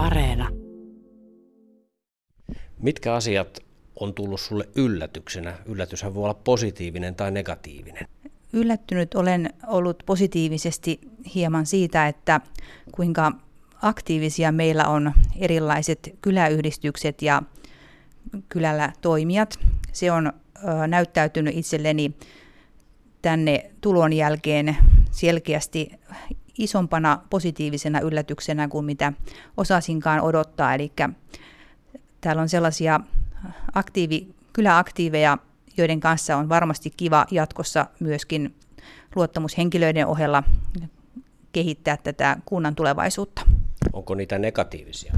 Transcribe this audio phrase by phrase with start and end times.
[0.00, 0.48] Areena.
[2.78, 3.58] Mitkä asiat
[4.00, 5.54] on tullut sulle yllätyksenä?
[5.66, 8.06] Yllätyshän voi olla positiivinen tai negatiivinen.
[8.52, 11.00] Yllättynyt olen ollut positiivisesti
[11.34, 12.40] hieman siitä, että
[12.92, 13.32] kuinka
[13.82, 17.42] aktiivisia meillä on erilaiset kyläyhdistykset ja
[18.48, 19.58] kylällä toimijat.
[19.92, 20.32] Se on
[20.86, 22.14] näyttäytynyt itselleni
[23.22, 24.76] tänne tulon jälkeen
[25.10, 25.90] selkeästi
[26.60, 29.12] isompana positiivisena yllätyksenä kuin mitä
[29.56, 30.74] osasinkaan odottaa.
[30.74, 30.92] Eli
[32.20, 33.00] täällä on sellaisia
[33.74, 35.38] aktiivi, kyläaktiiveja,
[35.76, 38.54] joiden kanssa on varmasti kiva jatkossa myöskin
[39.14, 40.42] luottamushenkilöiden ohella
[41.52, 43.42] kehittää tätä kunnan tulevaisuutta.
[43.92, 45.12] Onko niitä negatiivisia?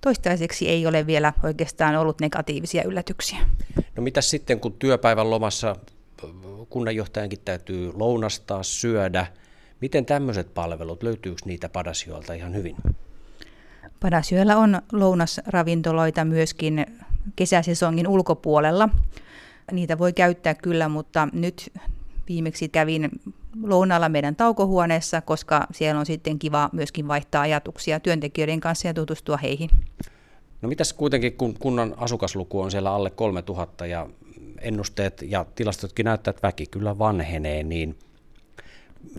[0.00, 3.38] Toistaiseksi ei ole vielä oikeastaan ollut negatiivisia yllätyksiä.
[3.96, 5.76] No mitä sitten, kun työpäivän lomassa
[6.70, 9.26] kunnanjohtajankin täytyy lounastaa, syödä,
[9.82, 12.76] miten tämmöiset palvelut, löytyykö niitä Padasjoelta ihan hyvin?
[14.00, 16.86] Padasjoella on lounasravintoloita myöskin
[17.36, 18.88] kesäsesongin ulkopuolella.
[19.72, 21.72] Niitä voi käyttää kyllä, mutta nyt
[22.28, 23.10] viimeksi kävin
[23.62, 29.36] lounalla meidän taukohuoneessa, koska siellä on sitten kiva myöskin vaihtaa ajatuksia työntekijöiden kanssa ja tutustua
[29.36, 29.70] heihin.
[30.62, 34.08] No mitäs kuitenkin, kun kunnan asukasluku on siellä alle 3000 ja
[34.60, 37.98] ennusteet ja tilastotkin näyttävät, että väki kyllä vanhenee, niin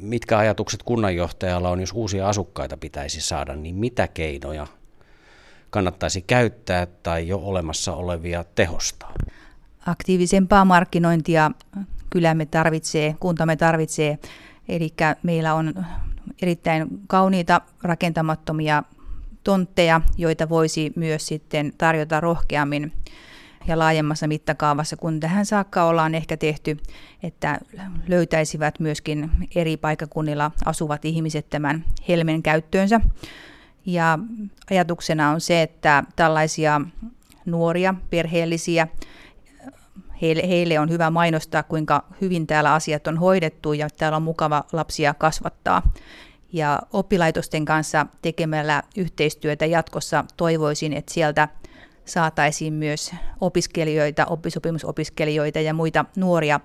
[0.00, 4.66] mitkä ajatukset kunnanjohtajalla on, jos uusia asukkaita pitäisi saada, niin mitä keinoja
[5.70, 9.12] kannattaisi käyttää tai jo olemassa olevia tehostaa?
[9.86, 11.50] Aktiivisempaa markkinointia
[12.10, 14.18] kylämme tarvitsee, kuntamme tarvitsee.
[14.68, 15.74] Eli meillä on
[16.42, 18.82] erittäin kauniita rakentamattomia
[19.44, 22.92] tontteja, joita voisi myös sitten tarjota rohkeammin
[23.68, 26.76] ja laajemmassa mittakaavassa kuin tähän saakka ollaan ehkä tehty,
[27.22, 27.58] että
[28.08, 33.00] löytäisivät myöskin eri paikakunnilla asuvat ihmiset tämän helmen käyttöönsä.
[33.86, 34.18] Ja
[34.70, 36.80] ajatuksena on se, että tällaisia
[37.46, 38.88] nuoria, perheellisiä,
[40.22, 44.64] heille, heille on hyvä mainostaa, kuinka hyvin täällä asiat on hoidettu ja täällä on mukava
[44.72, 45.92] lapsia kasvattaa.
[46.52, 51.48] Ja oppilaitosten kanssa tekemällä yhteistyötä jatkossa toivoisin, että sieltä
[52.04, 56.60] saataisiin myös opiskelijoita, oppisopimusopiskelijoita ja muita nuoria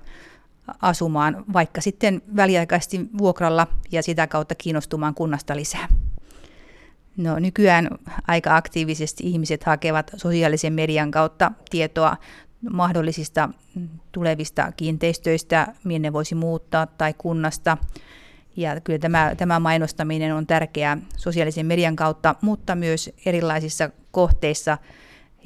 [0.81, 5.87] asumaan, vaikka sitten väliaikaisesti vuokralla ja sitä kautta kiinnostumaan kunnasta lisää.
[7.17, 7.89] No, nykyään
[8.27, 12.17] aika aktiivisesti ihmiset hakevat sosiaalisen median kautta tietoa
[12.71, 13.49] mahdollisista
[14.11, 17.77] tulevista kiinteistöistä, minne voisi muuttaa tai kunnasta.
[18.55, 24.77] Ja kyllä tämä, tämä mainostaminen on tärkeää sosiaalisen median kautta, mutta myös erilaisissa kohteissa,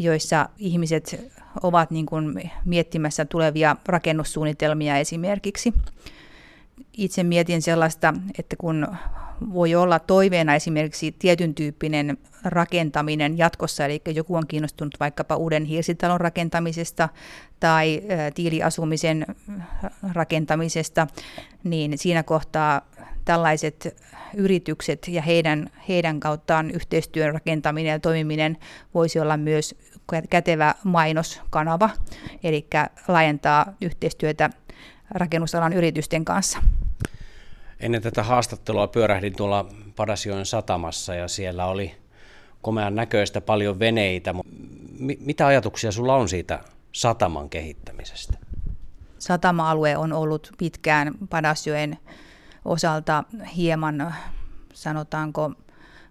[0.04, 1.32] joissa ihmiset
[1.64, 5.74] ovat niin kuin miettimässä tulevia rakennussuunnitelmia esimerkiksi.
[6.98, 8.88] Itse mietin sellaista, että kun
[9.54, 16.22] voi olla toiveena esimerkiksi tietyn tyyppinen rakentaminen jatkossa, eli joku on kiinnostunut vaikkapa uuden hirsitalon
[16.22, 17.10] rakentamisesta
[17.60, 18.02] tai
[18.36, 19.26] tiiliasumisen
[20.14, 21.08] rakentamisesta,
[21.64, 22.82] niin siinä kohtaa
[23.26, 23.98] tällaiset
[24.36, 28.58] yritykset ja heidän, heidän kauttaan yhteistyön rakentaminen ja toimiminen
[28.94, 29.76] voisi olla myös
[30.30, 31.90] kätevä mainoskanava,
[32.44, 32.68] eli
[33.08, 34.50] laajentaa yhteistyötä
[35.12, 36.60] rakennusalan yritysten kanssa.
[37.80, 41.96] Ennen tätä haastattelua pyörähdin tuolla Padasjoen satamassa ja siellä oli
[42.62, 44.34] komean näköistä paljon veneitä.
[45.20, 46.60] Mitä ajatuksia sulla on siitä
[46.92, 48.38] sataman kehittämisestä?
[49.20, 51.98] Satama-alue on ollut pitkään Padasjoen
[52.66, 53.24] osalta
[53.56, 54.16] hieman,
[54.74, 55.52] sanotaanko,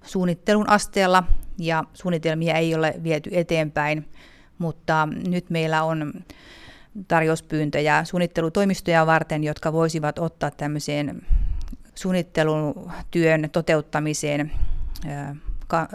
[0.02, 1.24] suunnittelun asteella
[1.60, 4.08] ja suunnitelmia ei ole viety eteenpäin,
[4.58, 6.12] mutta nyt meillä on
[7.08, 11.26] tarjouspyyntöjä suunnittelutoimistoja varten, jotka voisivat ottaa tämmöiseen
[11.94, 14.52] suunnittelutyön toteuttamiseen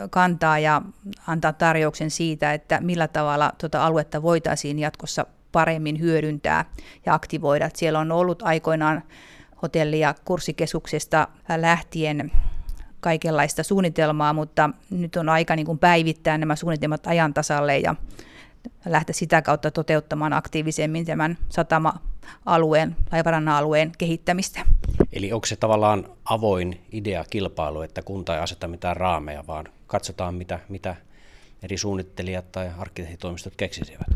[0.10, 0.82] kantaa ja
[1.28, 6.66] antaa tarjouksen siitä, että millä tavalla tuota aluetta voitaisiin jatkossa paremmin hyödyntää
[7.06, 7.70] ja aktivoida.
[7.74, 9.04] Siellä on ollut aikoinaan
[9.62, 11.28] hotelli- ja kurssikeskuksesta
[11.58, 12.32] lähtien
[13.06, 17.96] kaikenlaista suunnitelmaa, mutta nyt on aika niin kuin päivittää nämä suunnitelmat ajan tasalle ja
[18.86, 24.60] lähteä sitä kautta toteuttamaan aktiivisemmin tämän satama-alueen, laivarannan-alueen kehittämistä.
[25.14, 30.36] Eli onko se tavallaan avoin idea kilpailu, että kunta ei aseta mitään raameja, vaan katsotaan
[30.36, 30.96] mitä, mitä
[31.64, 34.08] eri suunnittelijat tai arkkitehtitoimistot keksisivät?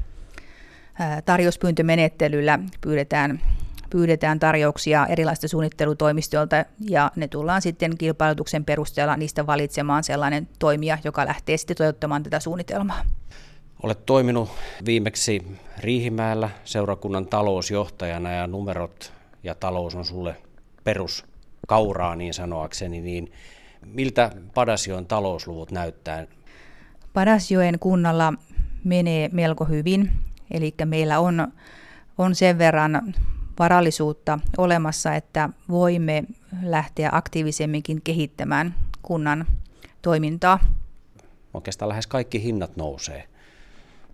[1.25, 3.41] Tarjouspyyntömenettelyllä pyydetään
[3.89, 11.25] pyydetään tarjouksia erilaisista suunnittelutoimistoilta ja ne tullaan sitten kilpailutuksen perusteella niistä valitsemaan sellainen toimija, joka
[11.25, 13.05] lähtee sitten toteuttamaan tätä suunnitelmaa.
[13.83, 14.49] Olet toiminut
[14.85, 19.13] viimeksi Riihimäellä seurakunnan talousjohtajana ja numerot
[19.43, 20.35] ja talous on sulle
[20.83, 23.31] peruskauraa niin sanoakseni, niin
[23.85, 26.27] Miltä Padasjoen talousluvut näyttää?
[27.13, 28.33] Padasjoen kunnalla
[28.83, 30.11] menee melko hyvin,
[30.51, 31.47] eli meillä on,
[32.17, 33.13] on sen verran
[33.59, 36.23] varallisuutta olemassa, että voimme
[36.63, 39.45] lähteä aktiivisemminkin kehittämään kunnan
[40.01, 40.59] toimintaa.
[41.53, 43.27] Oikeastaan lähes kaikki hinnat nousee.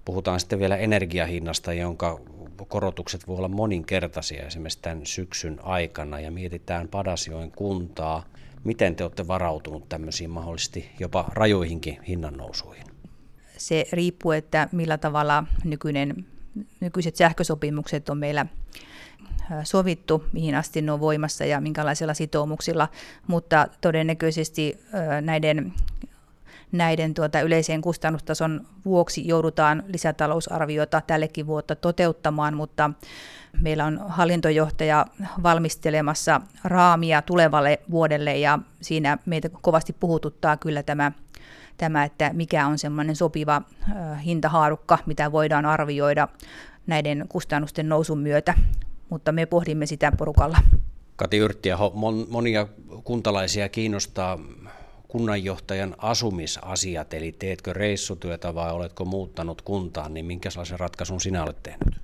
[0.06, 2.20] Puhutaan sitten vielä energiahinnasta, jonka
[2.68, 8.26] korotukset voi olla moninkertaisia esimerkiksi tämän syksyn aikana ja mietitään Padasjoen kuntaa.
[8.64, 12.86] Miten te olette varautunut tämmöisiin mahdollisesti jopa rajoihinkin hinnannousuihin?
[13.58, 16.26] Se riippuu, että millä tavalla nykyinen,
[16.80, 18.46] nykyiset sähkösopimukset on meillä
[19.64, 22.88] sovittu, mihin asti ne on voimassa ja minkälaisilla sitoumuksilla,
[23.28, 24.80] mutta todennäköisesti
[25.22, 25.74] näiden
[26.72, 32.92] näiden tuota yleisen kustannustason vuoksi joudutaan lisätalousarviota tällekin vuotta toteuttamaan, mutta
[33.62, 35.06] meillä on hallintojohtaja
[35.44, 41.12] valmistelemassa raamia tulevalle vuodelle ja siinä meitä kovasti puhututtaa kyllä tämä,
[41.78, 43.62] tämä että mikä on semmoinen sopiva
[44.26, 46.28] hintahaarukka, mitä voidaan arvioida
[46.88, 48.54] näiden kustannusten nousun myötä,
[49.10, 50.58] mutta me pohdimme sitä porukalla.
[51.16, 51.78] Kati Yrttiä,
[52.30, 52.68] monia
[53.04, 54.40] kuntalaisia kiinnostaa
[55.08, 62.02] kunnanjohtajan asumisasiat, eli teetkö reissutyötä vai oletko muuttanut kuntaan, niin minkälaisen ratkaisun sinä olet tehnyt?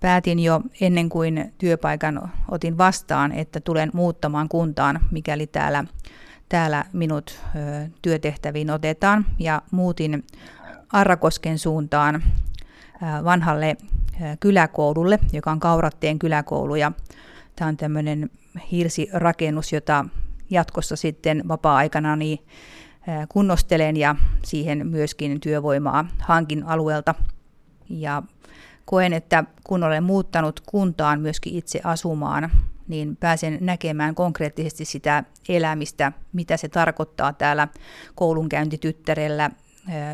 [0.00, 5.84] Päätin jo ennen kuin työpaikan otin vastaan, että tulen muuttamaan kuntaan, mikäli täällä,
[6.48, 9.26] täällä minut ö, työtehtäviin otetaan.
[9.38, 10.24] Ja muutin
[10.92, 12.22] Arrakosken suuntaan
[13.24, 13.76] vanhalle
[14.40, 16.74] kyläkoululle, joka on Kauratteen kyläkoulu.
[16.74, 16.92] Ja
[17.56, 18.30] tämä on tämmöinen
[18.72, 20.04] hirsirakennus, jota
[20.50, 22.38] jatkossa sitten vapaa-aikana niin
[23.28, 27.14] kunnostelen ja siihen myöskin työvoimaa hankin alueelta.
[27.88, 28.22] Ja
[28.84, 32.50] koen, että kun olen muuttanut kuntaan myöskin itse asumaan,
[32.88, 37.68] niin pääsen näkemään konkreettisesti sitä elämistä, mitä se tarkoittaa täällä
[38.14, 39.50] koulunkäyntityttärellä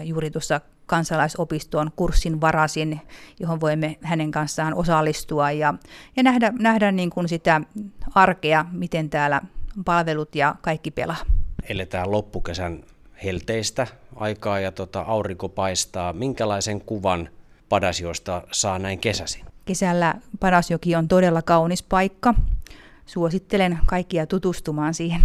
[0.05, 3.01] juuri tuossa kansalaisopistoon kurssin varasin,
[3.41, 5.75] johon voimme hänen kanssaan osallistua ja,
[6.17, 7.61] ja nähdä, nähdä niin kuin sitä
[8.15, 9.41] arkea, miten täällä
[9.85, 11.17] palvelut ja kaikki pelaa.
[11.69, 12.85] Eletään loppukesän
[13.25, 16.13] helteistä aikaa ja tota, aurinko paistaa.
[16.13, 17.29] Minkälaisen kuvan
[17.69, 19.45] Padasjosta saa näin kesäsin?
[19.65, 22.35] Kesällä Padasjoki on todella kaunis paikka.
[23.07, 25.21] Suosittelen kaikkia tutustumaan siihen.